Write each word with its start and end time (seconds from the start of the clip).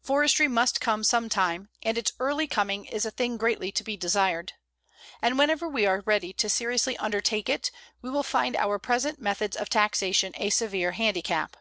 Forestry 0.00 0.48
must 0.48 0.80
come 0.80 1.04
some 1.04 1.28
time, 1.28 1.68
and 1.82 1.98
its 1.98 2.12
early 2.18 2.46
coming 2.46 2.86
is 2.86 3.04
a 3.04 3.10
thing 3.10 3.36
greatly 3.36 3.70
to 3.72 3.84
be 3.84 3.98
desired. 3.98 4.54
And 5.20 5.38
whenever 5.38 5.68
we 5.68 5.84
are 5.84 6.02
ready 6.06 6.32
to 6.32 6.48
seriously 6.48 6.96
undertake 6.96 7.50
it 7.50 7.70
we 8.00 8.08
will 8.08 8.22
find 8.22 8.56
our 8.56 8.78
present 8.78 9.20
methods 9.20 9.58
of 9.58 9.68
taxation 9.68 10.32
a 10.36 10.48
severe 10.48 10.92
handicap. 10.92 11.58